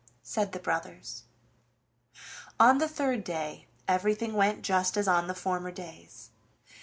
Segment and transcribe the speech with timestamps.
[0.23, 1.25] said the brothers.
[2.59, 6.31] On the third day everything went just as on the former days.